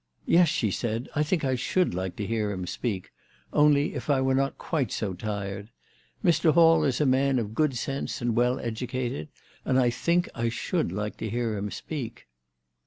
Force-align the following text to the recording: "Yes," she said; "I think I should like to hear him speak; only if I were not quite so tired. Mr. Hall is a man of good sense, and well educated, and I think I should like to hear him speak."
"Yes," 0.25 0.47
she 0.49 0.71
said; 0.71 1.09
"I 1.15 1.21
think 1.21 1.45
I 1.45 1.53
should 1.53 1.93
like 1.93 2.15
to 2.15 2.25
hear 2.25 2.49
him 2.51 2.65
speak; 2.65 3.11
only 3.53 3.93
if 3.93 4.09
I 4.09 4.19
were 4.19 4.33
not 4.33 4.57
quite 4.57 4.91
so 4.91 5.13
tired. 5.13 5.69
Mr. 6.25 6.53
Hall 6.53 6.83
is 6.83 6.99
a 6.99 7.05
man 7.05 7.37
of 7.37 7.53
good 7.53 7.77
sense, 7.77 8.19
and 8.19 8.35
well 8.35 8.59
educated, 8.59 9.27
and 9.63 9.77
I 9.79 9.91
think 9.91 10.27
I 10.33 10.49
should 10.49 10.91
like 10.91 11.17
to 11.17 11.29
hear 11.29 11.55
him 11.55 11.69
speak." 11.69 12.25